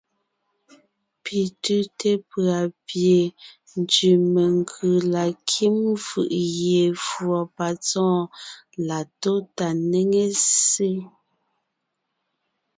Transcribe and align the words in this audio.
Pi 1.23 1.39
tʉ́te 1.63 2.09
pʉ̀a 2.29 2.59
pie 2.87 3.17
ntsẅì 3.79 4.09
menkʉ̀ 4.33 4.93
la 5.13 5.23
kím 5.49 5.77
fʉʼ 6.05 6.27
gie 6.55 6.83
fùɔ 7.05 7.39
patsɔ́ɔn 7.55 8.19
la 8.87 8.99
tó 9.21 9.33
tà 9.55 9.67
néŋe 9.89 10.23
ssé. 10.43 10.89